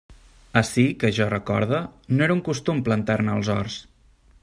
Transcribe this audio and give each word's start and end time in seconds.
Ací, 0.61 0.85
que 1.03 1.11
jo 1.17 1.27
recorde, 1.33 1.81
no 2.17 2.27
era 2.31 2.41
costum 2.51 2.83
plantar-ne 2.91 3.37
als 3.39 3.57
horts. 3.59 3.79